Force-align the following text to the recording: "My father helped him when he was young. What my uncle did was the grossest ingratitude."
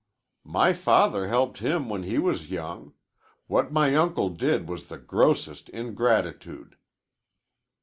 "My 0.49 0.73
father 0.73 1.27
helped 1.27 1.59
him 1.59 1.87
when 1.87 2.01
he 2.01 2.17
was 2.17 2.49
young. 2.49 2.93
What 3.45 3.71
my 3.71 3.93
uncle 3.93 4.29
did 4.29 4.67
was 4.67 4.87
the 4.89 4.97
grossest 4.97 5.69
ingratitude." 5.69 6.75